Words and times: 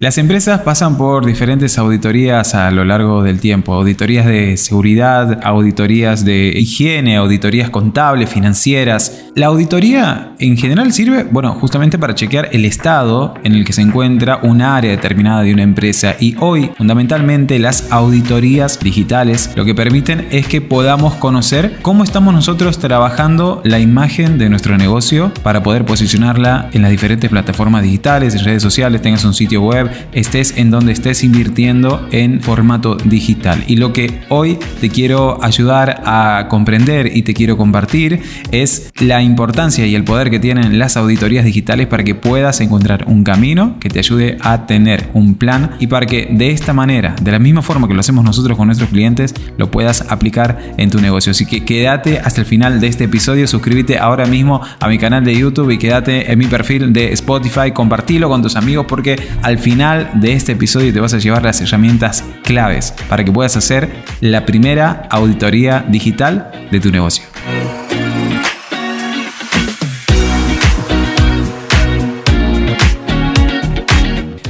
Las 0.00 0.18
empresas 0.18 0.60
pasan 0.62 0.98
por 0.98 1.24
diferentes 1.24 1.78
auditorías 1.78 2.56
a 2.56 2.72
lo 2.72 2.84
largo 2.84 3.22
del 3.22 3.38
tiempo, 3.38 3.74
auditorías 3.74 4.26
de 4.26 4.56
seguridad, 4.56 5.38
auditorías 5.44 6.24
de 6.24 6.48
higiene, 6.48 7.16
auditorías 7.16 7.70
contables, 7.70 8.28
financieras. 8.28 9.26
La 9.36 9.46
auditoría 9.46 10.34
en 10.40 10.56
general 10.56 10.92
sirve, 10.92 11.22
bueno, 11.22 11.52
justamente 11.54 11.96
para 11.96 12.16
chequear 12.16 12.48
el 12.50 12.64
estado 12.64 13.34
en 13.44 13.54
el 13.54 13.64
que 13.64 13.72
se 13.72 13.82
encuentra 13.82 14.40
un 14.42 14.62
área 14.62 14.90
determinada 14.90 15.42
de 15.42 15.54
una 15.54 15.62
empresa 15.62 16.16
y 16.18 16.34
hoy 16.40 16.72
fundamentalmente 16.76 17.60
las 17.60 17.92
auditorías 17.92 18.80
digitales 18.80 19.50
lo 19.54 19.64
que 19.64 19.76
permiten 19.76 20.26
es 20.32 20.48
que 20.48 20.60
podamos 20.60 21.14
conocer 21.14 21.78
cómo 21.82 22.02
estamos 22.02 22.34
nosotros 22.34 22.78
trabajando 22.78 23.62
la 23.64 23.78
imagen 23.78 24.38
de 24.38 24.48
nuestro 24.48 24.76
negocio 24.76 25.32
para 25.44 25.62
poder 25.62 25.84
posicionarla 25.84 26.68
en 26.72 26.82
las 26.82 26.90
diferentes 26.90 27.30
plataformas 27.30 27.84
digitales, 27.84 28.42
redes 28.42 28.62
sociales, 28.62 29.00
tengas 29.00 29.24
un 29.24 29.34
sitio 29.34 29.62
web, 29.62 29.83
estés 30.12 30.54
en 30.56 30.70
donde 30.70 30.92
estés 30.92 31.24
invirtiendo 31.24 32.06
en 32.10 32.40
formato 32.40 32.96
digital. 32.96 33.64
Y 33.66 33.76
lo 33.76 33.92
que 33.92 34.20
hoy 34.28 34.58
te 34.80 34.88
quiero 34.88 35.42
ayudar 35.42 36.02
a 36.04 36.46
comprender 36.48 37.16
y 37.16 37.22
te 37.22 37.34
quiero 37.34 37.56
compartir 37.56 38.20
es 38.50 38.92
la 39.00 39.22
importancia 39.22 39.86
y 39.86 39.94
el 39.94 40.04
poder 40.04 40.30
que 40.30 40.40
tienen 40.40 40.78
las 40.78 40.96
auditorías 40.96 41.44
digitales 41.44 41.86
para 41.86 42.04
que 42.04 42.14
puedas 42.14 42.60
encontrar 42.60 43.04
un 43.06 43.24
camino 43.24 43.76
que 43.80 43.88
te 43.88 43.98
ayude 43.98 44.38
a 44.40 44.66
tener 44.66 45.10
un 45.14 45.34
plan 45.34 45.72
y 45.78 45.86
para 45.86 46.06
que 46.06 46.28
de 46.30 46.50
esta 46.50 46.72
manera, 46.72 47.14
de 47.20 47.32
la 47.32 47.38
misma 47.38 47.62
forma 47.62 47.88
que 47.88 47.94
lo 47.94 48.00
hacemos 48.00 48.24
nosotros 48.24 48.56
con 48.56 48.66
nuestros 48.66 48.90
clientes, 48.90 49.34
lo 49.56 49.70
puedas 49.70 50.06
aplicar 50.10 50.58
en 50.76 50.90
tu 50.90 51.00
negocio. 51.00 51.30
Así 51.32 51.46
que 51.46 51.64
quédate 51.64 52.18
hasta 52.18 52.40
el 52.40 52.46
final 52.46 52.80
de 52.80 52.86
este 52.86 53.04
episodio, 53.04 53.46
suscríbete 53.46 53.98
ahora 53.98 54.26
mismo 54.26 54.60
a 54.80 54.88
mi 54.88 54.98
canal 54.98 55.24
de 55.24 55.36
YouTube 55.36 55.70
y 55.70 55.78
quédate 55.78 56.30
en 56.30 56.38
mi 56.38 56.46
perfil 56.46 56.92
de 56.92 57.12
Spotify, 57.12 57.72
compartilo 57.72 58.28
con 58.28 58.42
tus 58.42 58.56
amigos 58.56 58.86
porque 58.88 59.16
al 59.42 59.58
final 59.58 59.73
final 59.74 60.08
de 60.20 60.34
este 60.34 60.52
episodio 60.52 60.92
te 60.92 61.00
vas 61.00 61.14
a 61.14 61.18
llevar 61.18 61.42
las 61.42 61.60
herramientas 61.60 62.22
claves 62.44 62.94
para 63.08 63.24
que 63.24 63.32
puedas 63.32 63.56
hacer 63.56 63.90
la 64.20 64.46
primera 64.46 65.08
auditoría 65.10 65.84
digital 65.88 66.68
de 66.70 66.78
tu 66.78 66.92
negocio. 66.92 67.33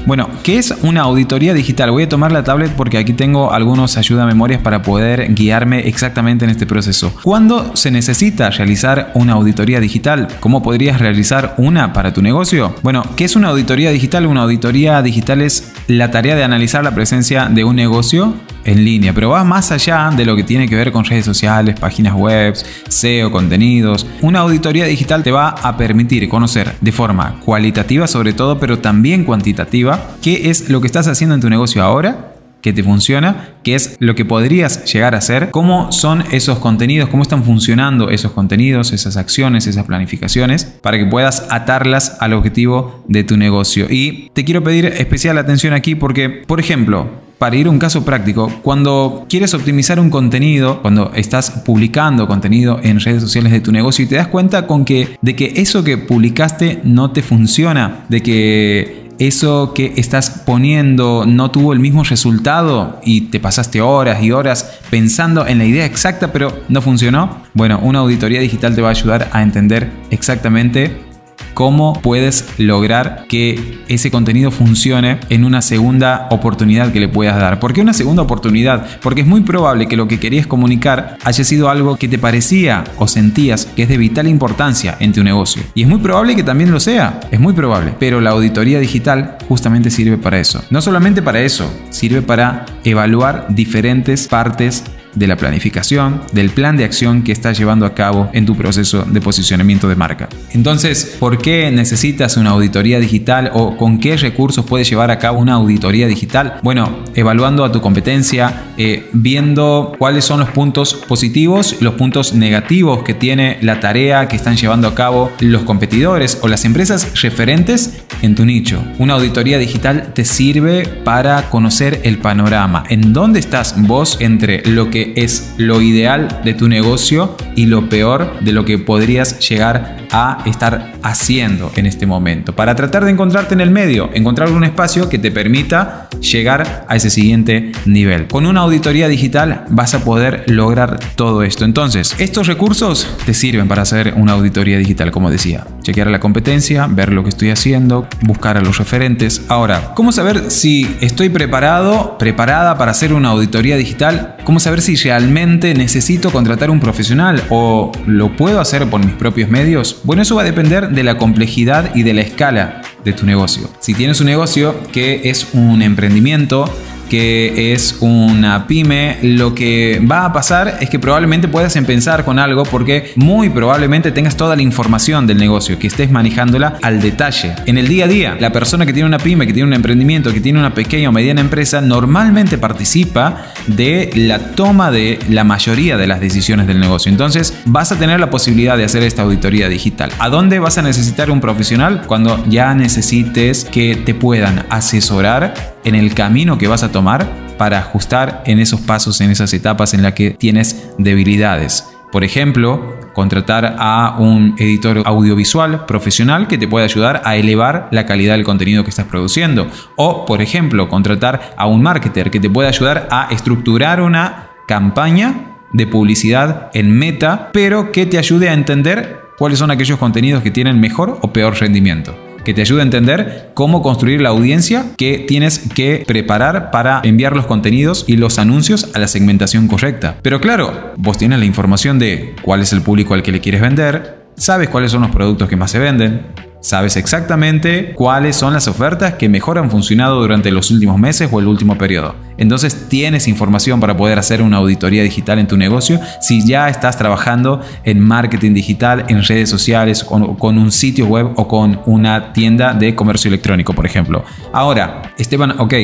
Bueno, 0.06 0.28
¿qué 0.42 0.58
es 0.58 0.74
una 0.82 1.00
auditoría 1.00 1.54
digital? 1.54 1.90
Voy 1.90 2.02
a 2.02 2.08
tomar 2.08 2.30
la 2.30 2.44
tablet 2.44 2.70
porque 2.72 2.98
aquí 2.98 3.14
tengo 3.14 3.52
algunos 3.52 3.96
ayuda 3.96 4.26
memorias 4.26 4.60
para 4.60 4.82
poder 4.82 5.32
guiarme 5.32 5.88
exactamente 5.88 6.44
en 6.44 6.50
este 6.50 6.66
proceso. 6.66 7.10
¿Cuándo 7.22 7.74
se 7.74 7.90
necesita 7.90 8.50
realizar 8.50 9.12
una 9.14 9.32
auditoría 9.32 9.80
digital? 9.80 10.28
¿Cómo 10.40 10.62
podrías 10.62 11.00
realizar 11.00 11.54
una 11.56 11.94
para 11.94 12.12
tu 12.12 12.20
negocio? 12.20 12.74
Bueno, 12.82 13.02
¿qué 13.16 13.24
es 13.24 13.34
una 13.34 13.48
auditoría 13.48 13.90
digital? 13.92 14.26
Una 14.26 14.42
auditoría 14.42 15.00
digital 15.00 15.40
es 15.40 15.72
la 15.88 16.10
tarea 16.10 16.36
de 16.36 16.44
analizar 16.44 16.84
la 16.84 16.94
presencia 16.94 17.46
de 17.46 17.64
un 17.64 17.76
negocio 17.76 18.34
en 18.64 18.84
línea, 18.84 19.12
pero 19.12 19.30
va 19.30 19.44
más 19.44 19.70
allá 19.72 20.10
de 20.16 20.24
lo 20.24 20.36
que 20.36 20.42
tiene 20.42 20.68
que 20.68 20.76
ver 20.76 20.92
con 20.92 21.04
redes 21.04 21.24
sociales, 21.24 21.78
páginas 21.78 22.14
web, 22.14 22.54
SEO, 22.88 23.30
contenidos. 23.30 24.06
Una 24.22 24.40
auditoría 24.40 24.84
digital 24.86 25.22
te 25.22 25.30
va 25.30 25.48
a 25.48 25.76
permitir 25.76 26.28
conocer 26.28 26.74
de 26.80 26.92
forma 26.92 27.40
cualitativa 27.44 28.06
sobre 28.06 28.32
todo, 28.32 28.58
pero 28.58 28.78
también 28.78 29.24
cuantitativa, 29.24 30.16
qué 30.22 30.50
es 30.50 30.68
lo 30.68 30.80
que 30.80 30.86
estás 30.86 31.08
haciendo 31.08 31.34
en 31.34 31.40
tu 31.40 31.50
negocio 31.50 31.82
ahora 31.82 32.30
que 32.64 32.72
te 32.72 32.82
funciona, 32.82 33.50
qué 33.62 33.74
es 33.74 33.94
lo 33.98 34.14
que 34.14 34.24
podrías 34.24 34.90
llegar 34.90 35.14
a 35.14 35.18
hacer, 35.18 35.50
cómo 35.50 35.92
son 35.92 36.24
esos 36.32 36.60
contenidos, 36.60 37.10
cómo 37.10 37.22
están 37.22 37.44
funcionando 37.44 38.08
esos 38.08 38.32
contenidos, 38.32 38.94
esas 38.94 39.18
acciones, 39.18 39.66
esas 39.66 39.84
planificaciones, 39.84 40.64
para 40.64 40.96
que 40.96 41.04
puedas 41.04 41.46
atarlas 41.50 42.16
al 42.20 42.32
objetivo 42.32 43.04
de 43.06 43.22
tu 43.22 43.36
negocio. 43.36 43.86
Y 43.90 44.30
te 44.32 44.46
quiero 44.46 44.64
pedir 44.64 44.86
especial 44.86 45.36
atención 45.36 45.74
aquí 45.74 45.94
porque, 45.94 46.30
por 46.30 46.58
ejemplo, 46.58 47.10
para 47.38 47.56
ir 47.56 47.66
a 47.66 47.70
un 47.70 47.78
caso 47.78 48.04
práctico, 48.04 48.50
cuando 48.62 49.26
quieres 49.28 49.54
optimizar 49.54 49.98
un 50.00 50.10
contenido, 50.10 50.80
cuando 50.82 51.12
estás 51.14 51.50
publicando 51.50 52.26
contenido 52.26 52.80
en 52.82 53.00
redes 53.00 53.22
sociales 53.22 53.52
de 53.52 53.60
tu 53.60 53.72
negocio 53.72 54.04
y 54.04 54.08
te 54.08 54.16
das 54.16 54.28
cuenta 54.28 54.66
con 54.66 54.84
que 54.84 55.16
de 55.20 55.36
que 55.36 55.52
eso 55.56 55.84
que 55.84 55.98
publicaste 55.98 56.80
no 56.84 57.10
te 57.10 57.22
funciona, 57.22 58.04
de 58.08 58.22
que 58.22 59.04
eso 59.18 59.72
que 59.74 59.92
estás 59.96 60.42
poniendo 60.44 61.24
no 61.26 61.50
tuvo 61.50 61.72
el 61.72 61.78
mismo 61.78 62.02
resultado 62.02 63.00
y 63.04 63.22
te 63.22 63.40
pasaste 63.40 63.80
horas 63.80 64.22
y 64.22 64.32
horas 64.32 64.80
pensando 64.90 65.46
en 65.46 65.58
la 65.58 65.64
idea 65.64 65.86
exacta 65.86 66.32
pero 66.32 66.52
no 66.68 66.82
funcionó, 66.82 67.42
bueno, 67.52 67.78
una 67.82 68.00
auditoría 68.00 68.40
digital 68.40 68.74
te 68.74 68.82
va 68.82 68.88
a 68.88 68.92
ayudar 68.92 69.28
a 69.32 69.42
entender 69.42 69.90
exactamente 70.10 71.13
cómo 71.52 71.92
puedes 72.00 72.46
lograr 72.58 73.26
que 73.28 73.80
ese 73.88 74.10
contenido 74.10 74.50
funcione 74.50 75.18
en 75.28 75.44
una 75.44 75.62
segunda 75.62 76.26
oportunidad 76.30 76.92
que 76.92 77.00
le 77.00 77.08
puedas 77.08 77.36
dar. 77.36 77.60
¿Por 77.60 77.72
qué 77.72 77.80
una 77.80 77.92
segunda 77.92 78.22
oportunidad? 78.22 78.86
Porque 79.02 79.20
es 79.20 79.26
muy 79.26 79.42
probable 79.42 79.86
que 79.86 79.96
lo 79.96 80.08
que 80.08 80.18
querías 80.18 80.46
comunicar 80.46 81.18
haya 81.24 81.44
sido 81.44 81.68
algo 81.68 81.96
que 81.96 82.08
te 82.08 82.18
parecía 82.18 82.84
o 82.98 83.08
sentías 83.08 83.66
que 83.66 83.82
es 83.82 83.88
de 83.88 83.98
vital 83.98 84.28
importancia 84.28 84.96
en 85.00 85.12
tu 85.12 85.22
negocio. 85.22 85.62
Y 85.74 85.82
es 85.82 85.88
muy 85.88 85.98
probable 85.98 86.36
que 86.36 86.42
también 86.42 86.70
lo 86.70 86.80
sea, 86.80 87.20
es 87.30 87.40
muy 87.40 87.52
probable. 87.52 87.94
Pero 87.98 88.20
la 88.20 88.30
auditoría 88.30 88.78
digital 88.78 89.36
justamente 89.48 89.90
sirve 89.90 90.18
para 90.18 90.38
eso. 90.38 90.64
No 90.70 90.80
solamente 90.80 91.22
para 91.22 91.40
eso, 91.40 91.70
sirve 91.90 92.22
para 92.22 92.66
evaluar 92.84 93.46
diferentes 93.50 94.28
partes 94.28 94.84
de 95.14 95.26
la 95.26 95.36
planificación, 95.36 96.22
del 96.32 96.50
plan 96.50 96.76
de 96.76 96.84
acción 96.84 97.22
que 97.22 97.32
estás 97.32 97.58
llevando 97.58 97.86
a 97.86 97.94
cabo 97.94 98.30
en 98.32 98.46
tu 98.46 98.56
proceso 98.56 99.02
de 99.02 99.20
posicionamiento 99.20 99.88
de 99.88 99.96
marca. 99.96 100.28
Entonces, 100.52 101.16
¿por 101.18 101.38
qué 101.38 101.70
necesitas 101.70 102.36
una 102.36 102.50
auditoría 102.50 102.98
digital 103.00 103.50
o 103.54 103.76
con 103.76 103.98
qué 103.98 104.16
recursos 104.16 104.64
puedes 104.64 104.88
llevar 104.88 105.10
a 105.10 105.18
cabo 105.18 105.38
una 105.38 105.54
auditoría 105.54 106.06
digital? 106.06 106.58
Bueno, 106.62 106.98
evaluando 107.14 107.64
a 107.64 107.72
tu 107.72 107.80
competencia, 107.80 108.64
eh, 108.76 109.08
viendo 109.12 109.94
cuáles 109.98 110.24
son 110.24 110.40
los 110.40 110.50
puntos 110.50 110.94
positivos, 110.94 111.76
los 111.80 111.94
puntos 111.94 112.34
negativos 112.34 113.02
que 113.02 113.14
tiene 113.14 113.58
la 113.62 113.80
tarea 113.80 114.28
que 114.28 114.36
están 114.36 114.56
llevando 114.56 114.88
a 114.88 114.94
cabo 114.94 115.30
los 115.40 115.62
competidores 115.62 116.38
o 116.42 116.48
las 116.48 116.64
empresas 116.64 117.20
referentes 117.22 118.04
en 118.22 118.34
tu 118.34 118.44
nicho. 118.44 118.82
Una 118.98 119.14
auditoría 119.14 119.58
digital 119.58 120.12
te 120.14 120.24
sirve 120.24 120.86
para 120.86 121.50
conocer 121.50 122.00
el 122.04 122.18
panorama, 122.18 122.84
en 122.88 123.12
dónde 123.12 123.40
estás 123.40 123.74
vos 123.76 124.16
entre 124.20 124.62
lo 124.66 124.90
que 124.90 125.03
es 125.16 125.54
lo 125.58 125.80
ideal 125.80 126.40
de 126.44 126.54
tu 126.54 126.68
negocio 126.68 127.36
y 127.54 127.66
lo 127.66 127.88
peor 127.88 128.40
de 128.40 128.52
lo 128.52 128.64
que 128.64 128.78
podrías 128.78 129.46
llegar 129.48 130.03
a 130.10 130.38
estar 130.46 130.92
haciendo 131.02 131.72
en 131.76 131.86
este 131.86 132.06
momento. 132.06 132.54
Para 132.54 132.74
tratar 132.74 133.04
de 133.04 133.10
encontrarte 133.10 133.54
en 133.54 133.60
el 133.60 133.70
medio, 133.70 134.10
encontrar 134.14 134.50
un 134.50 134.64
espacio 134.64 135.08
que 135.08 135.18
te 135.18 135.30
permita 135.30 136.08
llegar 136.20 136.84
a 136.88 136.96
ese 136.96 137.10
siguiente 137.10 137.72
nivel. 137.84 138.26
Con 138.28 138.46
una 138.46 138.60
auditoría 138.60 139.08
digital 139.08 139.64
vas 139.70 139.94
a 139.94 140.04
poder 140.04 140.44
lograr 140.46 140.98
todo 141.16 141.42
esto. 141.42 141.64
Entonces, 141.64 142.14
estos 142.18 142.46
recursos 142.46 143.08
te 143.26 143.34
sirven 143.34 143.68
para 143.68 143.82
hacer 143.82 144.14
una 144.16 144.32
auditoría 144.32 144.78
digital, 144.78 145.10
como 145.10 145.30
decía. 145.30 145.66
Chequear 145.82 146.08
la 146.08 146.20
competencia, 146.20 146.86
ver 146.88 147.12
lo 147.12 147.22
que 147.22 147.28
estoy 147.28 147.50
haciendo, 147.50 148.06
buscar 148.22 148.56
a 148.56 148.60
los 148.60 148.78
referentes. 148.78 149.42
Ahora, 149.48 149.92
¿cómo 149.94 150.12
saber 150.12 150.50
si 150.50 150.96
estoy 151.00 151.28
preparado, 151.28 152.16
preparada 152.18 152.78
para 152.78 152.92
hacer 152.92 153.12
una 153.12 153.30
auditoría 153.30 153.76
digital? 153.76 154.36
¿Cómo 154.44 154.60
saber 154.60 154.80
si 154.80 154.96
realmente 154.96 155.74
necesito 155.74 156.30
contratar 156.30 156.70
un 156.70 156.80
profesional 156.80 157.42
o 157.50 157.92
lo 158.06 158.36
puedo 158.36 158.60
hacer 158.60 158.88
por 158.88 159.04
mis 159.04 159.14
propios 159.14 159.50
medios? 159.50 159.93
Bueno, 160.02 160.22
eso 160.22 160.34
va 160.34 160.42
a 160.42 160.44
depender 160.44 160.90
de 160.90 161.02
la 161.02 161.16
complejidad 161.16 161.94
y 161.94 162.02
de 162.02 162.14
la 162.14 162.22
escala 162.22 162.82
de 163.04 163.12
tu 163.12 163.26
negocio. 163.26 163.70
Si 163.80 163.94
tienes 163.94 164.20
un 164.20 164.26
negocio 164.26 164.74
que 164.92 165.30
es 165.30 165.48
un 165.52 165.82
emprendimiento, 165.82 166.70
que 167.08 167.72
es 167.72 167.98
una 168.00 168.66
pyme, 168.66 169.18
lo 169.22 169.54
que 169.54 170.00
va 170.10 170.24
a 170.24 170.32
pasar 170.32 170.78
es 170.80 170.90
que 170.90 170.98
probablemente 170.98 171.48
puedas 171.48 171.76
empezar 171.76 172.24
con 172.24 172.38
algo 172.38 172.64
porque 172.64 173.12
muy 173.16 173.50
probablemente 173.50 174.10
tengas 174.10 174.36
toda 174.36 174.56
la 174.56 174.62
información 174.62 175.26
del 175.26 175.38
negocio, 175.38 175.78
que 175.78 175.86
estés 175.86 176.10
manejándola 176.10 176.78
al 176.82 177.00
detalle. 177.00 177.54
En 177.66 177.78
el 177.78 177.88
día 177.88 178.04
a 178.04 178.08
día, 178.08 178.36
la 178.40 178.50
persona 178.50 178.84
que 178.84 178.92
tiene 178.92 179.08
una 179.08 179.18
pyme, 179.18 179.46
que 179.46 179.52
tiene 179.52 179.68
un 179.68 179.74
emprendimiento, 179.74 180.32
que 180.32 180.40
tiene 180.40 180.58
una 180.58 180.74
pequeña 180.74 181.08
o 181.08 181.12
mediana 181.12 181.40
empresa, 181.40 181.80
normalmente 181.80 182.58
participa 182.58 183.46
de 183.66 184.10
la 184.14 184.38
toma 184.38 184.90
de 184.90 185.18
la 185.28 185.44
mayoría 185.44 185.96
de 185.96 186.06
las 186.06 186.20
decisiones 186.20 186.66
del 186.66 186.80
negocio. 186.80 187.10
Entonces, 187.10 187.56
vas 187.64 187.92
a 187.92 187.98
tener 187.98 188.20
la 188.20 188.30
posibilidad 188.30 188.76
de 188.76 188.84
hacer 188.84 189.02
esta 189.02 189.22
auditoría 189.22 189.68
digital. 189.68 190.10
¿A 190.18 190.28
dónde 190.28 190.58
vas 190.58 190.78
a 190.78 190.82
necesitar 190.82 191.30
un 191.30 191.40
profesional? 191.40 192.02
Cuando 192.06 192.44
ya 192.48 192.74
necesites 192.74 193.64
que 193.64 193.96
te 193.96 194.14
puedan 194.14 194.66
asesorar 194.70 195.73
en 195.84 195.94
el 195.94 196.14
camino 196.14 196.58
que 196.58 196.68
vas 196.68 196.82
a 196.82 196.92
tomar 196.92 197.28
para 197.56 197.78
ajustar 197.78 198.42
en 198.46 198.58
esos 198.58 198.80
pasos, 198.80 199.20
en 199.20 199.30
esas 199.30 199.52
etapas 199.52 199.94
en 199.94 200.02
las 200.02 200.14
que 200.14 200.30
tienes 200.30 200.90
debilidades. 200.98 201.88
Por 202.10 202.22
ejemplo, 202.22 202.96
contratar 203.12 203.76
a 203.78 204.16
un 204.18 204.54
editor 204.58 205.02
audiovisual 205.04 205.84
profesional 205.86 206.46
que 206.46 206.58
te 206.58 206.68
pueda 206.68 206.84
ayudar 206.84 207.22
a 207.24 207.36
elevar 207.36 207.88
la 207.90 208.06
calidad 208.06 208.34
del 208.34 208.44
contenido 208.44 208.84
que 208.84 208.90
estás 208.90 209.06
produciendo. 209.06 209.68
O, 209.96 210.24
por 210.24 210.40
ejemplo, 210.40 210.88
contratar 210.88 211.54
a 211.56 211.66
un 211.66 211.82
marketer 211.82 212.30
que 212.30 212.40
te 212.40 212.50
pueda 212.50 212.68
ayudar 212.68 213.08
a 213.10 213.28
estructurar 213.30 214.00
una 214.00 214.50
campaña 214.68 215.56
de 215.72 215.86
publicidad 215.88 216.70
en 216.72 216.96
meta, 216.96 217.50
pero 217.52 217.90
que 217.90 218.06
te 218.06 218.18
ayude 218.18 218.48
a 218.48 218.52
entender 218.52 219.22
cuáles 219.36 219.58
son 219.58 219.72
aquellos 219.72 219.98
contenidos 219.98 220.42
que 220.42 220.52
tienen 220.52 220.80
mejor 220.80 221.18
o 221.20 221.32
peor 221.32 221.58
rendimiento. 221.58 222.23
Que 222.44 222.54
te 222.54 222.60
ayude 222.60 222.80
a 222.80 222.84
entender 222.84 223.50
cómo 223.54 223.82
construir 223.82 224.20
la 224.20 224.30
audiencia 224.30 224.86
que 224.96 225.18
tienes 225.18 225.60
que 225.74 226.04
preparar 226.06 226.70
para 226.70 227.00
enviar 227.04 227.34
los 227.34 227.46
contenidos 227.46 228.04
y 228.06 228.16
los 228.16 228.38
anuncios 228.38 228.90
a 228.94 228.98
la 228.98 229.08
segmentación 229.08 229.68
correcta. 229.68 230.16
Pero 230.22 230.40
claro, 230.40 230.92
vos 230.96 231.18
tienes 231.18 231.38
la 231.38 231.44
información 231.44 231.98
de 231.98 232.34
cuál 232.42 232.60
es 232.60 232.72
el 232.72 232.82
público 232.82 233.14
al 233.14 233.22
que 233.22 233.32
le 233.32 233.40
quieres 233.40 233.60
vender, 233.60 234.24
sabes 234.36 234.68
cuáles 234.68 234.92
son 234.92 235.02
los 235.02 235.10
productos 235.10 235.48
que 235.48 235.56
más 235.56 235.70
se 235.70 235.78
venden, 235.78 236.22
Sabes 236.64 236.96
exactamente 236.96 237.92
cuáles 237.92 238.36
son 238.36 238.54
las 238.54 238.68
ofertas 238.68 239.16
que 239.16 239.28
mejor 239.28 239.58
han 239.58 239.70
funcionado 239.70 240.18
durante 240.18 240.50
los 240.50 240.70
últimos 240.70 240.98
meses 240.98 241.28
o 241.30 241.38
el 241.38 241.46
último 241.46 241.76
periodo. 241.76 242.14
Entonces 242.38 242.88
tienes 242.88 243.28
información 243.28 243.80
para 243.80 243.98
poder 243.98 244.18
hacer 244.18 244.40
una 244.40 244.56
auditoría 244.56 245.02
digital 245.02 245.38
en 245.38 245.46
tu 245.46 245.58
negocio 245.58 246.00
si 246.22 246.42
ya 246.46 246.70
estás 246.70 246.96
trabajando 246.96 247.60
en 247.84 248.00
marketing 248.00 248.54
digital, 248.54 249.04
en 249.08 249.22
redes 249.22 249.50
sociales, 249.50 250.02
con, 250.02 250.36
con 250.36 250.56
un 250.56 250.72
sitio 250.72 251.04
web 251.04 251.32
o 251.36 251.46
con 251.46 251.82
una 251.84 252.32
tienda 252.32 252.72
de 252.72 252.94
comercio 252.94 253.28
electrónico, 253.28 253.74
por 253.74 253.84
ejemplo. 253.84 254.24
Ahora, 254.50 255.12
Esteban, 255.18 255.60
ok, 255.60 255.74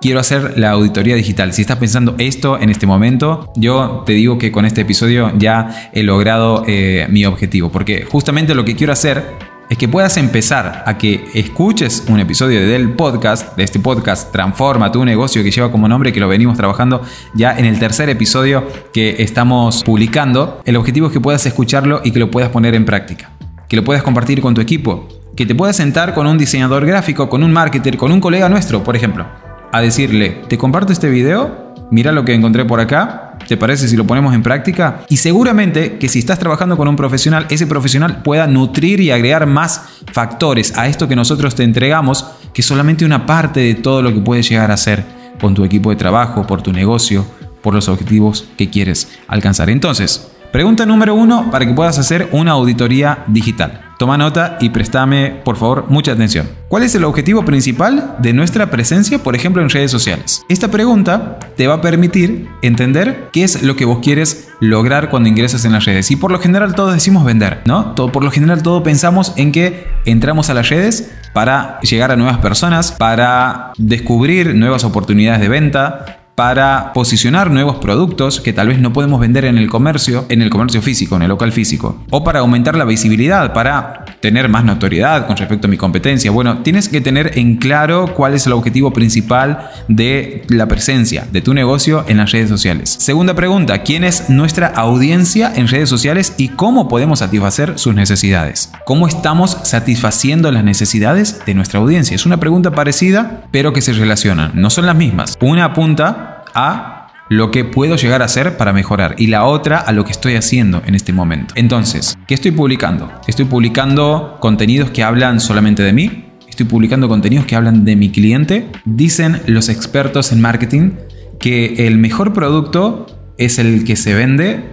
quiero 0.00 0.18
hacer 0.18 0.58
la 0.58 0.70
auditoría 0.72 1.14
digital. 1.14 1.52
Si 1.52 1.62
estás 1.62 1.76
pensando 1.76 2.16
esto 2.18 2.60
en 2.60 2.70
este 2.70 2.88
momento, 2.88 3.52
yo 3.54 4.02
te 4.04 4.14
digo 4.14 4.36
que 4.36 4.50
con 4.50 4.64
este 4.64 4.80
episodio 4.80 5.32
ya 5.38 5.90
he 5.92 6.02
logrado 6.02 6.64
eh, 6.66 7.06
mi 7.08 7.24
objetivo, 7.24 7.70
porque 7.70 8.04
justamente 8.04 8.56
lo 8.56 8.64
que 8.64 8.74
quiero 8.74 8.92
hacer 8.92 9.53
es 9.68 9.78
que 9.78 9.88
puedas 9.88 10.16
empezar 10.16 10.84
a 10.86 10.98
que 10.98 11.28
escuches 11.34 12.04
un 12.08 12.20
episodio 12.20 12.66
del 12.66 12.92
podcast, 12.92 13.56
de 13.56 13.64
este 13.64 13.80
podcast 13.80 14.30
Transforma 14.30 14.92
tu 14.92 15.04
negocio 15.04 15.42
que 15.42 15.50
lleva 15.50 15.70
como 15.70 15.88
nombre 15.88 16.12
que 16.12 16.20
lo 16.20 16.28
venimos 16.28 16.56
trabajando 16.56 17.02
ya 17.34 17.56
en 17.56 17.64
el 17.64 17.78
tercer 17.78 18.08
episodio 18.10 18.66
que 18.92 19.22
estamos 19.22 19.82
publicando. 19.82 20.60
El 20.64 20.76
objetivo 20.76 21.06
es 21.06 21.12
que 21.12 21.20
puedas 21.20 21.46
escucharlo 21.46 22.00
y 22.04 22.10
que 22.10 22.18
lo 22.18 22.30
puedas 22.30 22.50
poner 22.50 22.74
en 22.74 22.84
práctica, 22.84 23.30
que 23.68 23.76
lo 23.76 23.84
puedas 23.84 24.02
compartir 24.02 24.40
con 24.40 24.54
tu 24.54 24.60
equipo, 24.60 25.08
que 25.34 25.46
te 25.46 25.54
puedas 25.54 25.76
sentar 25.76 26.14
con 26.14 26.26
un 26.26 26.38
diseñador 26.38 26.84
gráfico, 26.86 27.28
con 27.28 27.42
un 27.42 27.52
marketer, 27.52 27.96
con 27.96 28.12
un 28.12 28.20
colega 28.20 28.48
nuestro, 28.48 28.84
por 28.84 28.96
ejemplo, 28.96 29.26
a 29.72 29.80
decirle, 29.80 30.42
te 30.48 30.58
comparto 30.58 30.92
este 30.92 31.08
video, 31.08 31.72
mira 31.90 32.12
lo 32.12 32.24
que 32.24 32.34
encontré 32.34 32.64
por 32.64 32.80
acá, 32.80 33.23
¿Te 33.46 33.56
parece 33.56 33.88
si 33.88 33.96
lo 33.96 34.06
ponemos 34.06 34.34
en 34.34 34.42
práctica? 34.42 35.04
Y 35.08 35.18
seguramente 35.18 35.98
que 35.98 36.08
si 36.08 36.18
estás 36.18 36.38
trabajando 36.38 36.76
con 36.76 36.88
un 36.88 36.96
profesional, 36.96 37.46
ese 37.50 37.66
profesional 37.66 38.22
pueda 38.22 38.46
nutrir 38.46 39.00
y 39.00 39.10
agregar 39.10 39.46
más 39.46 39.82
factores 40.12 40.76
a 40.76 40.86
esto 40.88 41.08
que 41.08 41.16
nosotros 41.16 41.54
te 41.54 41.62
entregamos, 41.64 42.26
que 42.52 42.62
solamente 42.62 43.04
una 43.04 43.26
parte 43.26 43.60
de 43.60 43.74
todo 43.74 44.02
lo 44.02 44.12
que 44.12 44.20
puedes 44.20 44.48
llegar 44.48 44.70
a 44.70 44.74
hacer 44.74 45.04
con 45.40 45.54
tu 45.54 45.64
equipo 45.64 45.90
de 45.90 45.96
trabajo, 45.96 46.46
por 46.46 46.62
tu 46.62 46.72
negocio, 46.72 47.26
por 47.62 47.74
los 47.74 47.88
objetivos 47.88 48.46
que 48.56 48.70
quieres 48.70 49.08
alcanzar. 49.26 49.70
Entonces, 49.70 50.30
pregunta 50.54 50.86
número 50.86 51.16
uno 51.16 51.50
para 51.50 51.66
que 51.66 51.74
puedas 51.74 51.98
hacer 51.98 52.28
una 52.30 52.52
auditoría 52.52 53.24
digital. 53.26 53.80
Toma 53.98 54.16
nota 54.16 54.56
y 54.60 54.68
préstame, 54.68 55.40
por 55.44 55.56
favor, 55.56 55.86
mucha 55.88 56.12
atención. 56.12 56.48
¿Cuál 56.68 56.84
es 56.84 56.94
el 56.94 57.02
objetivo 57.02 57.44
principal 57.44 58.14
de 58.20 58.32
nuestra 58.32 58.70
presencia, 58.70 59.18
por 59.18 59.34
ejemplo, 59.34 59.62
en 59.62 59.68
redes 59.68 59.90
sociales? 59.90 60.44
Esta 60.48 60.70
pregunta 60.70 61.40
te 61.56 61.66
va 61.66 61.74
a 61.74 61.80
permitir 61.80 62.48
entender 62.62 63.30
qué 63.32 63.42
es 63.42 63.64
lo 63.64 63.74
que 63.74 63.84
vos 63.84 63.98
quieres 64.00 64.46
lograr 64.60 65.10
cuando 65.10 65.28
ingresas 65.28 65.64
en 65.64 65.72
las 65.72 65.86
redes. 65.86 66.12
Y 66.12 66.16
por 66.16 66.30
lo 66.30 66.38
general 66.38 66.76
todos 66.76 66.94
decimos 66.94 67.24
vender, 67.24 67.62
¿no? 67.64 67.86
Todo, 67.96 68.12
por 68.12 68.22
lo 68.22 68.30
general 68.30 68.62
todos 68.62 68.84
pensamos 68.84 69.32
en 69.34 69.50
que 69.50 69.88
entramos 70.04 70.50
a 70.50 70.54
las 70.54 70.68
redes 70.68 71.10
para 71.32 71.80
llegar 71.80 72.12
a 72.12 72.16
nuevas 72.16 72.38
personas, 72.38 72.92
para 72.92 73.72
descubrir 73.76 74.54
nuevas 74.54 74.84
oportunidades 74.84 75.40
de 75.40 75.48
venta, 75.48 76.23
para 76.34 76.92
posicionar 76.92 77.50
nuevos 77.50 77.76
productos 77.76 78.40
que 78.40 78.52
tal 78.52 78.68
vez 78.68 78.80
no 78.80 78.92
podemos 78.92 79.20
vender 79.20 79.44
en 79.44 79.58
el 79.58 79.68
comercio, 79.68 80.26
en 80.28 80.42
el 80.42 80.50
comercio 80.50 80.82
físico, 80.82 81.16
en 81.16 81.22
el 81.22 81.28
local 81.28 81.52
físico, 81.52 82.02
o 82.10 82.24
para 82.24 82.40
aumentar 82.40 82.76
la 82.76 82.84
visibilidad, 82.84 83.52
para 83.52 84.04
tener 84.20 84.48
más 84.48 84.64
notoriedad 84.64 85.26
con 85.26 85.36
respecto 85.36 85.66
a 85.66 85.70
mi 85.70 85.76
competencia. 85.76 86.30
Bueno, 86.30 86.58
tienes 86.58 86.88
que 86.88 87.00
tener 87.00 87.38
en 87.38 87.56
claro 87.56 88.14
cuál 88.14 88.34
es 88.34 88.46
el 88.46 88.52
objetivo 88.52 88.92
principal 88.92 89.70
de 89.88 90.44
la 90.48 90.66
presencia 90.66 91.26
de 91.30 91.42
tu 91.42 91.54
negocio 91.54 92.04
en 92.08 92.16
las 92.16 92.32
redes 92.32 92.48
sociales. 92.48 92.96
Segunda 92.98 93.34
pregunta, 93.34 93.82
¿quién 93.82 94.02
es 94.02 94.30
nuestra 94.30 94.68
audiencia 94.68 95.52
en 95.54 95.68
redes 95.68 95.88
sociales 95.88 96.34
y 96.36 96.48
cómo 96.48 96.88
podemos 96.88 97.20
satisfacer 97.20 97.78
sus 97.78 97.94
necesidades? 97.94 98.72
¿Cómo 98.86 99.06
estamos 99.06 99.58
satisfaciendo 99.62 100.50
las 100.50 100.64
necesidades 100.64 101.42
de 101.46 101.54
nuestra 101.54 101.80
audiencia? 101.80 102.14
Es 102.14 102.26
una 102.26 102.40
pregunta 102.40 102.72
parecida, 102.72 103.42
pero 103.50 103.72
que 103.72 103.82
se 103.82 103.92
relacionan. 103.92 104.52
No 104.54 104.70
son 104.70 104.86
las 104.86 104.96
mismas. 104.96 105.36
Una 105.40 105.66
apunta 105.66 106.23
a 106.54 107.08
lo 107.28 107.50
que 107.50 107.64
puedo 107.64 107.96
llegar 107.96 108.22
a 108.22 108.26
hacer 108.26 108.56
para 108.56 108.72
mejorar 108.72 109.14
y 109.18 109.28
la 109.28 109.44
otra 109.44 109.78
a 109.78 109.92
lo 109.92 110.04
que 110.04 110.12
estoy 110.12 110.34
haciendo 110.36 110.82
en 110.84 110.94
este 110.94 111.12
momento. 111.12 111.54
Entonces, 111.56 112.18
¿qué 112.26 112.34
estoy 112.34 112.50
publicando? 112.50 113.10
Estoy 113.26 113.46
publicando 113.46 114.36
contenidos 114.40 114.90
que 114.90 115.02
hablan 115.02 115.40
solamente 115.40 115.82
de 115.82 115.92
mí, 115.92 116.26
estoy 116.48 116.66
publicando 116.66 117.08
contenidos 117.08 117.46
que 117.46 117.56
hablan 117.56 117.84
de 117.84 117.96
mi 117.96 118.10
cliente. 118.10 118.68
Dicen 118.84 119.40
los 119.46 119.68
expertos 119.68 120.32
en 120.32 120.40
marketing 120.40 120.92
que 121.40 121.86
el 121.86 121.98
mejor 121.98 122.32
producto 122.32 123.06
es 123.38 123.58
el 123.58 123.84
que 123.84 123.96
se 123.96 124.14
vende 124.14 124.72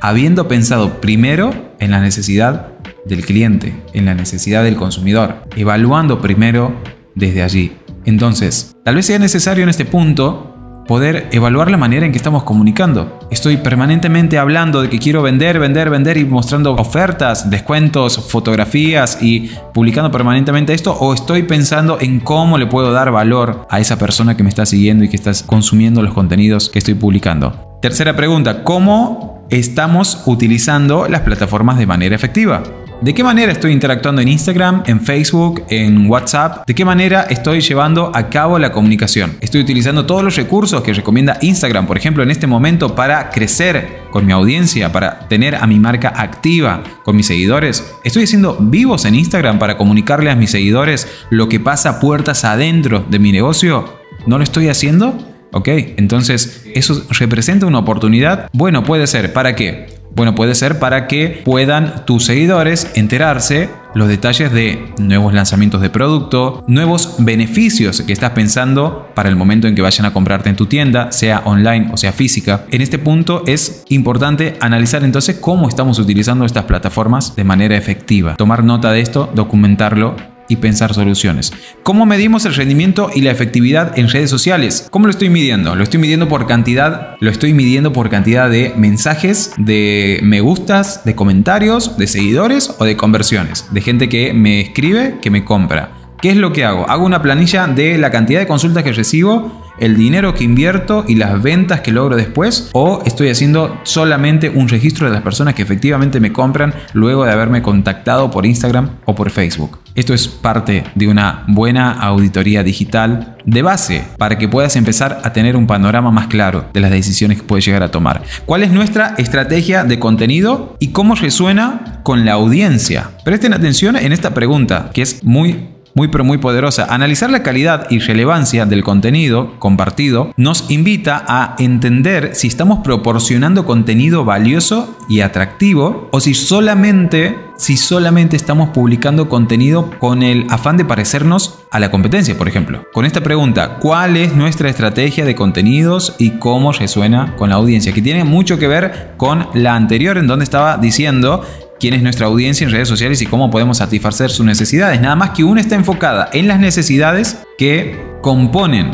habiendo 0.00 0.48
pensado 0.48 1.00
primero 1.00 1.72
en 1.78 1.92
la 1.92 2.00
necesidad 2.00 2.68
del 3.06 3.24
cliente, 3.24 3.74
en 3.94 4.04
la 4.04 4.14
necesidad 4.14 4.64
del 4.64 4.76
consumidor, 4.76 5.44
evaluando 5.56 6.20
primero 6.20 6.74
desde 7.14 7.42
allí. 7.42 7.72
Entonces, 8.04 8.74
tal 8.84 8.96
vez 8.96 9.06
sea 9.06 9.18
necesario 9.18 9.62
en 9.62 9.70
este 9.70 9.84
punto 9.84 10.51
poder 10.86 11.28
evaluar 11.32 11.70
la 11.70 11.76
manera 11.76 12.06
en 12.06 12.12
que 12.12 12.18
estamos 12.18 12.42
comunicando. 12.42 13.18
Estoy 13.30 13.56
permanentemente 13.58 14.38
hablando 14.38 14.82
de 14.82 14.90
que 14.90 14.98
quiero 14.98 15.22
vender, 15.22 15.58
vender, 15.58 15.90
vender 15.90 16.16
y 16.16 16.24
mostrando 16.24 16.74
ofertas, 16.74 17.50
descuentos, 17.50 18.28
fotografías 18.28 19.18
y 19.22 19.50
publicando 19.72 20.10
permanentemente 20.10 20.74
esto 20.74 20.92
o 20.92 21.14
estoy 21.14 21.44
pensando 21.44 21.98
en 22.00 22.20
cómo 22.20 22.58
le 22.58 22.66
puedo 22.66 22.92
dar 22.92 23.10
valor 23.10 23.66
a 23.70 23.80
esa 23.80 23.98
persona 23.98 24.36
que 24.36 24.42
me 24.42 24.48
está 24.48 24.66
siguiendo 24.66 25.04
y 25.04 25.08
que 25.08 25.16
está 25.16 25.32
consumiendo 25.46 26.02
los 26.02 26.14
contenidos 26.14 26.68
que 26.68 26.78
estoy 26.78 26.94
publicando. 26.94 27.78
Tercera 27.80 28.14
pregunta, 28.14 28.62
¿cómo 28.64 29.46
estamos 29.50 30.22
utilizando 30.26 31.08
las 31.08 31.22
plataformas 31.22 31.78
de 31.78 31.86
manera 31.86 32.14
efectiva? 32.14 32.62
¿De 33.02 33.14
qué 33.14 33.24
manera 33.24 33.50
estoy 33.50 33.72
interactuando 33.72 34.22
en 34.22 34.28
Instagram, 34.28 34.84
en 34.86 35.00
Facebook, 35.00 35.64
en 35.70 36.08
WhatsApp? 36.08 36.64
¿De 36.68 36.72
qué 36.72 36.84
manera 36.84 37.22
estoy 37.22 37.60
llevando 37.60 38.12
a 38.14 38.28
cabo 38.28 38.60
la 38.60 38.70
comunicación? 38.70 39.38
¿Estoy 39.40 39.62
utilizando 39.62 40.06
todos 40.06 40.22
los 40.22 40.36
recursos 40.36 40.80
que 40.82 40.92
recomienda 40.92 41.36
Instagram, 41.40 41.88
por 41.88 41.96
ejemplo, 41.96 42.22
en 42.22 42.30
este 42.30 42.46
momento 42.46 42.94
para 42.94 43.30
crecer 43.30 44.02
con 44.12 44.24
mi 44.24 44.30
audiencia, 44.30 44.92
para 44.92 45.26
tener 45.26 45.56
a 45.56 45.66
mi 45.66 45.80
marca 45.80 46.12
activa 46.16 46.84
con 47.04 47.16
mis 47.16 47.26
seguidores? 47.26 47.92
¿Estoy 48.04 48.22
haciendo 48.22 48.56
vivos 48.60 49.04
en 49.04 49.16
Instagram 49.16 49.58
para 49.58 49.76
comunicarle 49.76 50.30
a 50.30 50.36
mis 50.36 50.52
seguidores 50.52 51.08
lo 51.30 51.48
que 51.48 51.58
pasa 51.58 51.98
puertas 51.98 52.44
adentro 52.44 53.04
de 53.10 53.18
mi 53.18 53.32
negocio? 53.32 53.98
¿No 54.28 54.38
lo 54.38 54.44
estoy 54.44 54.68
haciendo? 54.68 55.18
¿Ok? 55.50 55.66
Entonces, 55.96 56.66
¿eso 56.72 57.02
representa 57.18 57.66
una 57.66 57.80
oportunidad? 57.80 58.48
Bueno, 58.52 58.84
puede 58.84 59.08
ser. 59.08 59.32
¿Para 59.32 59.56
qué? 59.56 60.01
Bueno, 60.14 60.34
puede 60.34 60.54
ser 60.54 60.78
para 60.78 61.06
que 61.06 61.42
puedan 61.44 62.04
tus 62.04 62.26
seguidores 62.26 62.90
enterarse 62.94 63.70
los 63.94 64.08
detalles 64.08 64.52
de 64.52 64.92
nuevos 64.98 65.34
lanzamientos 65.34 65.80
de 65.80 65.90
producto, 65.90 66.64
nuevos 66.66 67.16
beneficios 67.18 68.02
que 68.02 68.12
estás 68.12 68.30
pensando 68.30 69.08
para 69.14 69.28
el 69.28 69.36
momento 69.36 69.68
en 69.68 69.74
que 69.74 69.82
vayan 69.82 70.06
a 70.06 70.12
comprarte 70.12 70.48
en 70.48 70.56
tu 70.56 70.66
tienda, 70.66 71.12
sea 71.12 71.42
online 71.44 71.90
o 71.92 71.96
sea 71.96 72.12
física. 72.12 72.64
En 72.70 72.80
este 72.80 72.98
punto 72.98 73.42
es 73.46 73.84
importante 73.88 74.56
analizar 74.60 75.04
entonces 75.04 75.36
cómo 75.40 75.68
estamos 75.68 75.98
utilizando 75.98 76.44
estas 76.44 76.64
plataformas 76.64 77.36
de 77.36 77.44
manera 77.44 77.76
efectiva. 77.76 78.36
Tomar 78.36 78.64
nota 78.64 78.92
de 78.92 79.00
esto, 79.00 79.30
documentarlo 79.34 80.31
y 80.52 80.56
pensar 80.56 80.92
soluciones. 80.92 81.52
¿Cómo 81.82 82.04
medimos 82.04 82.44
el 82.44 82.54
rendimiento 82.54 83.10
y 83.14 83.22
la 83.22 83.30
efectividad 83.30 83.98
en 83.98 84.10
redes 84.10 84.28
sociales? 84.28 84.86
¿Cómo 84.90 85.06
lo 85.06 85.10
estoy 85.10 85.30
midiendo? 85.30 85.74
Lo 85.74 85.82
estoy 85.82 85.98
midiendo 85.98 86.28
por 86.28 86.46
cantidad, 86.46 87.16
lo 87.20 87.30
estoy 87.30 87.54
midiendo 87.54 87.92
por 87.92 88.10
cantidad 88.10 88.50
de 88.50 88.74
mensajes, 88.76 89.52
de 89.56 90.20
me 90.22 90.40
gustas, 90.40 91.04
de 91.04 91.14
comentarios, 91.14 91.96
de 91.96 92.06
seguidores 92.06 92.74
o 92.78 92.84
de 92.84 92.96
conversiones, 92.96 93.66
de 93.70 93.80
gente 93.80 94.10
que 94.10 94.34
me 94.34 94.60
escribe, 94.60 95.16
que 95.22 95.30
me 95.30 95.44
compra. 95.44 96.02
¿Qué 96.20 96.30
es 96.30 96.36
lo 96.36 96.52
que 96.52 96.64
hago? 96.64 96.88
Hago 96.88 97.04
una 97.04 97.22
planilla 97.22 97.66
de 97.66 97.98
la 97.98 98.10
cantidad 98.10 98.38
de 98.38 98.46
consultas 98.46 98.84
que 98.84 98.92
recibo 98.92 99.61
el 99.78 99.96
dinero 99.96 100.34
que 100.34 100.44
invierto 100.44 101.04
y 101.06 101.14
las 101.14 101.42
ventas 101.42 101.80
que 101.80 101.92
logro 101.92 102.16
después 102.16 102.70
o 102.72 103.02
estoy 103.04 103.28
haciendo 103.28 103.80
solamente 103.84 104.50
un 104.50 104.68
registro 104.68 105.06
de 105.06 105.12
las 105.12 105.22
personas 105.22 105.54
que 105.54 105.62
efectivamente 105.62 106.20
me 106.20 106.32
compran 106.32 106.74
luego 106.92 107.24
de 107.24 107.32
haberme 107.32 107.62
contactado 107.62 108.30
por 108.30 108.46
Instagram 108.46 108.90
o 109.04 109.14
por 109.14 109.30
Facebook. 109.30 109.78
Esto 109.94 110.14
es 110.14 110.26
parte 110.26 110.84
de 110.94 111.08
una 111.08 111.44
buena 111.48 111.92
auditoría 111.92 112.62
digital 112.62 113.36
de 113.44 113.62
base 113.62 114.04
para 114.16 114.38
que 114.38 114.48
puedas 114.48 114.76
empezar 114.76 115.20
a 115.22 115.32
tener 115.32 115.56
un 115.56 115.66
panorama 115.66 116.10
más 116.10 116.28
claro 116.28 116.66
de 116.72 116.80
las 116.80 116.90
decisiones 116.90 117.38
que 117.38 117.44
puedes 117.44 117.66
llegar 117.66 117.82
a 117.82 117.90
tomar. 117.90 118.22
¿Cuál 118.46 118.62
es 118.62 118.70
nuestra 118.70 119.14
estrategia 119.18 119.84
de 119.84 119.98
contenido 119.98 120.76
y 120.78 120.88
cómo 120.88 121.14
resuena 121.14 122.00
con 122.04 122.24
la 122.24 122.32
audiencia? 122.32 123.10
Presten 123.24 123.52
atención 123.52 123.96
en 123.96 124.12
esta 124.12 124.32
pregunta 124.32 124.90
que 124.94 125.02
es 125.02 125.22
muy 125.22 125.68
muy 125.94 126.08
pero 126.08 126.24
muy 126.24 126.38
poderosa. 126.38 126.86
Analizar 126.88 127.30
la 127.30 127.42
calidad 127.42 127.90
y 127.90 127.98
relevancia 127.98 128.66
del 128.66 128.82
contenido 128.82 129.54
compartido 129.58 130.32
nos 130.36 130.70
invita 130.70 131.24
a 131.26 131.54
entender 131.58 132.34
si 132.34 132.48
estamos 132.48 132.80
proporcionando 132.82 133.66
contenido 133.66 134.24
valioso 134.24 134.96
y 135.08 135.20
atractivo 135.20 136.08
o 136.12 136.20
si 136.20 136.34
solamente 136.34 137.36
si 137.62 137.76
solamente 137.76 138.34
estamos 138.34 138.70
publicando 138.70 139.28
contenido 139.28 139.88
con 140.00 140.24
el 140.24 140.46
afán 140.50 140.76
de 140.76 140.84
parecernos 140.84 141.60
a 141.70 141.78
la 141.78 141.92
competencia, 141.92 142.36
por 142.36 142.48
ejemplo. 142.48 142.84
Con 142.92 143.04
esta 143.04 143.20
pregunta, 143.20 143.78
¿cuál 143.78 144.16
es 144.16 144.34
nuestra 144.34 144.68
estrategia 144.68 145.24
de 145.24 145.36
contenidos 145.36 146.16
y 146.18 146.30
cómo 146.38 146.72
resuena 146.72 147.36
con 147.36 147.50
la 147.50 147.56
audiencia? 147.56 147.92
Que 147.92 148.02
tiene 148.02 148.24
mucho 148.24 148.58
que 148.58 148.66
ver 148.66 149.12
con 149.16 149.46
la 149.54 149.76
anterior 149.76 150.18
en 150.18 150.26
donde 150.26 150.42
estaba 150.42 150.76
diciendo 150.76 151.44
quién 151.82 151.94
es 151.94 152.02
nuestra 152.04 152.26
audiencia 152.26 152.64
en 152.64 152.70
redes 152.70 152.86
sociales 152.86 153.20
y 153.22 153.26
cómo 153.26 153.50
podemos 153.50 153.78
satisfacer 153.78 154.30
sus 154.30 154.46
necesidades. 154.46 155.00
Nada 155.00 155.16
más 155.16 155.30
que 155.30 155.42
una 155.42 155.60
está 155.60 155.74
enfocada 155.74 156.30
en 156.32 156.46
las 156.46 156.60
necesidades 156.60 157.42
que 157.58 158.00
componen 158.22 158.92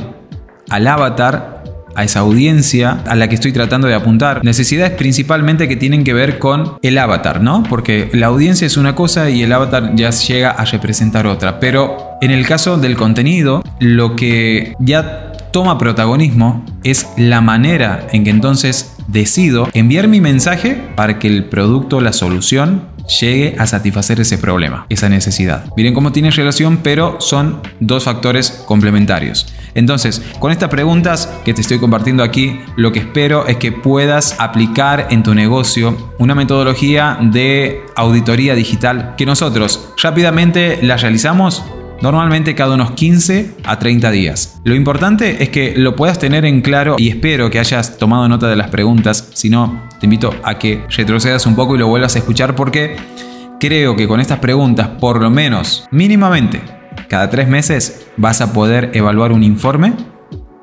al 0.71 0.87
avatar 0.87 1.63
a 1.95 2.05
esa 2.05 2.21
audiencia 2.21 3.03
a 3.07 3.15
la 3.15 3.29
que 3.29 3.35
estoy 3.35 3.53
tratando 3.53 3.89
de 3.89 3.95
apuntar. 3.95 4.43
Necesidades 4.43 4.93
principalmente 4.93 5.69
que 5.69 5.77
tienen 5.77 6.03
que 6.03 6.15
ver 6.15 6.39
con 6.39 6.79
el 6.81 6.97
avatar, 6.97 7.43
¿no? 7.43 7.63
Porque 7.65 8.09
la 8.15 8.29
audiencia 8.29 8.67
es 8.67 8.79
una 8.79 8.95
cosa 8.95 9.29
y 9.29 9.43
el 9.43 9.53
avatar 9.53 9.95
ya 9.95 10.09
llega 10.09 10.53
a 10.53 10.65
representar 10.65 11.27
otra. 11.27 11.61
Pero 11.61 12.17
en 12.23 12.31
el 12.31 12.47
caso 12.47 12.79
del 12.79 12.97
contenido, 12.97 13.63
lo 13.81 14.17
que 14.17 14.75
ya 14.79 15.33
toma 15.53 15.77
protagonismo 15.77 16.65
es 16.85 17.07
la 17.19 17.43
manera 17.43 18.07
en 18.13 18.25
que 18.25 18.31
entonces 18.31 18.95
decido 19.09 19.69
enviar 19.73 20.07
mi 20.07 20.21
mensaje 20.21 20.81
para 20.95 21.19
que 21.19 21.27
el 21.27 21.47
producto, 21.47 22.01
la 22.01 22.13
solución, 22.13 22.83
llegue 23.21 23.57
a 23.59 23.67
satisfacer 23.67 24.21
ese 24.21 24.39
problema, 24.39 24.87
esa 24.91 25.09
necesidad. 25.09 25.65
Miren 25.77 25.95
cómo 25.95 26.13
tiene 26.13 26.31
relación, 26.31 26.81
pero 26.83 27.21
son 27.21 27.61
dos 27.81 28.05
factores 28.05 28.63
complementarios. 28.67 29.47
Entonces, 29.75 30.23
con 30.39 30.53
estas 30.53 30.69
preguntas 30.69 31.29
que 31.45 31.55
te 31.55 31.63
estoy 31.63 31.79
compartiendo 31.79 32.23
aquí, 32.23 32.61
lo 32.77 32.93
que 32.93 33.01
espero 33.01 33.47
es 33.47 33.57
que 33.57 33.73
puedas 33.73 34.37
aplicar 34.39 35.09
en 35.11 35.23
tu 35.23 35.35
negocio 35.35 36.13
una 36.19 36.35
metodología 36.35 37.19
de 37.21 37.83
auditoría 37.97 38.55
digital 38.55 39.15
que 39.17 39.27
nosotros 39.27 39.91
rápidamente 40.03 40.79
la 40.83 40.97
realizamos 40.97 41.65
normalmente 42.01 42.55
cada 42.55 42.75
unos 42.75 42.93
15 42.93 43.57
a 43.65 43.79
30 43.79 44.11
días. 44.11 44.61
Lo 44.65 44.75
importante 44.75 45.43
es 45.43 45.49
que 45.49 45.75
lo 45.77 45.97
puedas 45.97 46.19
tener 46.19 46.45
en 46.45 46.61
claro 46.61 46.97
y 46.99 47.09
espero 47.09 47.51
que 47.51 47.59
hayas 47.59 47.99
tomado 47.99 48.29
nota 48.29 48.49
de 48.49 48.57
las 48.57 48.69
preguntas, 48.69 49.31
si 49.35 49.51
no, 49.51 49.89
te 50.01 50.07
invito 50.07 50.35
a 50.43 50.59
que 50.59 50.85
retrocedas 50.97 51.47
un 51.47 51.57
poco 51.57 51.75
y 51.75 51.79
lo 51.79 51.89
vuelvas 51.89 52.17
a 52.17 52.19
escuchar 52.19 52.55
porque 52.55 52.97
creo 53.61 53.97
que 53.97 54.07
con 54.09 54.21
estas 54.21 54.39
preguntas, 54.39 54.89
por 55.01 55.21
lo 55.21 55.31
menos 55.31 55.87
mínimamente, 55.91 56.61
cada 57.09 57.31
tres 57.31 57.49
meses 57.49 58.07
vas 58.17 58.41
a 58.41 58.53
poder 58.53 58.91
evaluar 58.95 59.33
un 59.33 59.43
informe 59.43 59.95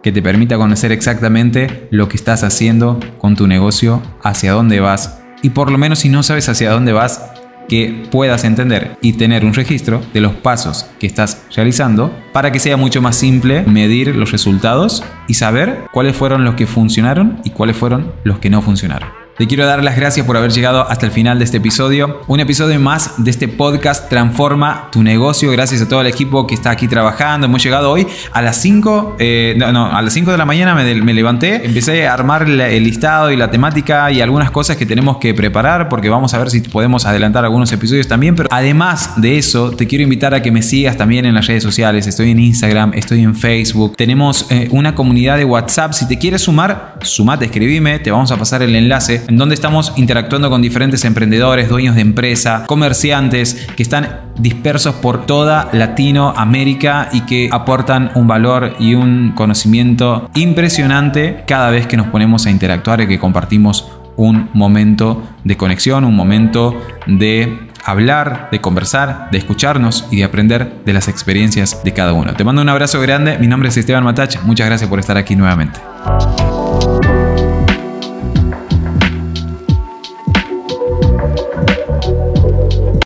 que 0.04 0.12
te 0.12 0.22
permita 0.22 0.58
conocer 0.58 0.92
exactamente 0.92 1.88
lo 1.89 2.08
que 2.08 2.15
estás 2.15 2.44
haciendo 2.44 3.00
con 3.18 3.36
tu 3.36 3.48
negocio, 3.48 4.01
hacia 4.22 4.51
dónde 4.51 4.80
vas 4.80 5.22
y 5.42 5.50
por 5.50 5.72
lo 5.72 5.77
menos 5.77 6.00
si 6.00 6.10
no 6.10 6.24
sabes 6.24 6.48
hacia 6.50 6.72
dónde 6.72 6.94
vas, 6.94 7.24
que 7.67 8.07
puedas 8.12 8.43
entender 8.43 8.98
y 9.01 9.13
tener 9.13 9.45
un 9.45 9.53
registro 9.53 10.01
de 10.13 10.22
los 10.22 10.34
pasos 10.34 10.86
que 11.00 11.07
estás 11.07 11.45
realizando 11.55 12.12
para 12.34 12.51
que 12.51 12.60
sea 12.60 12.77
mucho 12.77 13.01
más 13.01 13.15
simple 13.15 13.63
medir 13.63 14.15
los 14.15 14.31
resultados 14.31 15.03
y 15.27 15.36
saber 15.36 15.86
cuáles 15.91 16.15
fueron 16.15 16.43
los 16.43 16.55
que 16.55 16.67
funcionaron 16.67 17.39
y 17.43 17.51
cuáles 17.51 17.77
fueron 17.77 18.13
los 18.24 18.39
que 18.39 18.50
no 18.50 18.62
funcionaron. 18.62 19.25
Te 19.38 19.48
quiero 19.48 19.65
dar 19.65 19.84
las 19.84 19.98
gracias 19.98 20.25
por 20.25 20.38
haber 20.38 20.51
llegado 20.51 20.89
hasta 20.89 21.06
el 21.06 21.12
final 21.12 21.39
de 21.39 21.44
este 21.44 21.58
episodio. 21.58 22.22
Un 22.27 22.39
episodio 22.39 22.80
más 22.80 23.15
de 23.18 23.32
este 23.32 23.50
podcast 23.50 24.08
Transforma 24.08 24.88
tu 24.94 25.04
negocio. 25.04 25.51
Gracias 25.51 25.82
a 25.82 25.89
todo 25.89 26.00
el 26.00 26.08
equipo 26.08 26.48
que 26.48 26.56
está 26.56 26.70
aquí 26.72 26.88
trabajando. 26.88 27.48
Hemos 27.48 27.62
llegado 27.62 27.92
hoy 27.92 28.08
a 28.32 28.42
las 28.42 28.62
5, 28.62 29.18
eh, 29.20 29.56
no, 29.58 29.88
a 29.94 30.01
las 30.01 30.13
5 30.13 30.32
de 30.32 30.38
la 30.38 30.46
mañana 30.46 30.74
me, 30.74 31.13
levanté, 31.13 31.65
empecé 31.65 32.08
a 32.08 32.13
armar 32.13 32.44
el 32.44 32.84
listado 32.86 33.30
y 33.30 33.36
la 33.36 33.51
temática 33.51 34.10
y 34.10 34.22
algunas 34.22 34.51
cosas 34.51 34.77
que 34.77 34.86
tenemos 34.86 35.18
que 35.18 35.34
preparar 35.34 35.89
porque 35.89 36.08
vamos 36.08 36.34
a 36.34 36.38
ver 36.38 36.50
si 36.50 36.62
podemos 36.62 37.06
adelantar 37.06 37.44
algunos 37.44 37.70
episodios 37.74 38.08
también. 38.08 38.38
Pero 38.38 38.48
además 38.54 39.15
de 39.18 39.38
eso, 39.38 39.72
te 39.72 39.86
quiero 39.86 40.06
invitar 40.06 40.34
a 40.34 40.42
que 40.42 40.51
me 40.54 40.62
sigas 40.62 40.96
también 40.96 41.25
en 41.25 41.36
las 41.36 41.46
redes 41.46 41.62
sociales. 41.62 42.08
Estoy 42.08 42.32
en 42.32 42.39
Instagram, 42.39 42.94
estoy 42.94 43.24
en 43.24 43.36
Facebook. 43.36 43.98
Tenemos 43.98 44.50
eh, 44.50 44.70
una 44.72 44.96
comunidad 44.96 45.36
de 45.36 45.44
WhatsApp. 45.44 45.92
Si 45.92 46.08
te 46.08 46.18
quieres 46.18 46.44
sumar, 46.44 47.00
sumate, 47.01 47.44
escribime. 47.44 48.00
Te 48.00 48.12
vamos 48.12 48.32
a 48.32 48.38
pasar 48.38 48.62
el 48.62 48.74
enlace 48.74 49.25
en 49.27 49.38
donde 49.38 49.55
estamos 49.55 49.94
interactuando 49.96 50.50
con 50.50 50.62
diferentes 50.62 51.05
emprendedores, 51.05 51.70
dueños 51.70 51.96
de 51.96 52.01
empresa, 52.01 52.65
comerciantes 52.67 53.67
que 53.75 53.84
están 53.84 54.22
dispersos 54.38 54.96
por 54.96 55.25
toda 55.25 55.70
Latinoamérica 55.72 57.10
y 57.12 57.22
que 57.22 57.50
aportan 57.51 58.12
un 58.15 58.27
valor 58.27 58.75
y 58.79 58.96
un 58.96 59.34
conocimiento 59.36 60.29
impresionante 60.36 61.44
cada 61.48 61.70
vez 61.70 61.88
que 61.88 61.98
nos 61.98 62.08
ponemos 62.08 62.46
a 62.46 62.51
interactuar 62.51 63.01
y 63.01 63.08
que 63.08 63.20
compartimos 63.20 63.89
un 64.17 64.50
momento 64.53 65.24
de 65.44 65.58
conexión, 65.58 66.05
un 66.05 66.15
momento 66.15 66.82
de 67.05 67.67
hablar, 67.84 68.50
de 68.51 68.60
conversar, 68.62 69.29
de 69.32 69.38
escucharnos 69.38 70.08
y 70.10 70.17
de 70.17 70.24
aprender 70.24 70.82
de 70.86 70.94
las 70.94 71.08
experiencias 71.08 71.84
de 71.84 71.94
cada 71.94 72.13
uno. 72.13 72.34
Te 72.34 72.44
mando 72.44 72.62
un 72.62 72.70
abrazo 72.70 73.00
grande, 73.00 73.38
mi 73.38 73.48
nombre 73.48 73.70
es 73.70 73.77
Esteban 73.77 74.03
Matach, 74.03 74.41
muchas 74.44 74.67
gracias 74.67 74.89
por 74.89 75.00
estar 75.00 75.17
aquí 75.17 75.36
nuevamente. 75.36 75.79